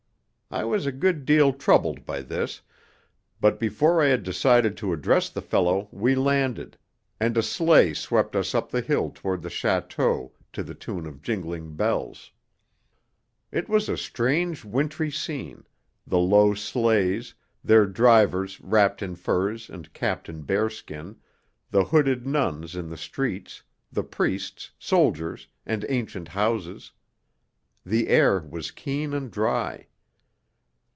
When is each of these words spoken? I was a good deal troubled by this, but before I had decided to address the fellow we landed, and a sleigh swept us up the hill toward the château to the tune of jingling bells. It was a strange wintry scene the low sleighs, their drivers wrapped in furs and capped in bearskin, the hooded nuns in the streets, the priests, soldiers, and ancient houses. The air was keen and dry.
I 0.53 0.65
was 0.65 0.85
a 0.85 0.91
good 0.91 1.23
deal 1.25 1.53
troubled 1.53 2.05
by 2.05 2.21
this, 2.21 2.59
but 3.39 3.57
before 3.57 4.01
I 4.01 4.07
had 4.07 4.21
decided 4.23 4.75
to 4.75 4.91
address 4.91 5.29
the 5.29 5.41
fellow 5.41 5.87
we 5.93 6.13
landed, 6.13 6.77
and 7.21 7.37
a 7.37 7.41
sleigh 7.41 7.93
swept 7.93 8.35
us 8.35 8.53
up 8.53 8.69
the 8.69 8.81
hill 8.81 9.11
toward 9.15 9.43
the 9.43 9.47
château 9.47 10.31
to 10.51 10.61
the 10.61 10.75
tune 10.75 11.05
of 11.05 11.21
jingling 11.21 11.77
bells. 11.77 12.33
It 13.49 13.69
was 13.69 13.87
a 13.87 13.95
strange 13.95 14.65
wintry 14.65 15.09
scene 15.09 15.65
the 16.05 16.19
low 16.19 16.53
sleighs, 16.53 17.33
their 17.63 17.85
drivers 17.85 18.59
wrapped 18.59 19.01
in 19.01 19.15
furs 19.15 19.69
and 19.69 19.93
capped 19.93 20.27
in 20.27 20.41
bearskin, 20.41 21.15
the 21.69 21.85
hooded 21.85 22.27
nuns 22.27 22.75
in 22.75 22.89
the 22.89 22.97
streets, 22.97 23.63
the 23.89 24.03
priests, 24.03 24.71
soldiers, 24.77 25.47
and 25.65 25.85
ancient 25.87 26.27
houses. 26.27 26.91
The 27.85 28.09
air 28.09 28.39
was 28.39 28.69
keen 28.71 29.13
and 29.13 29.31
dry. 29.31 29.87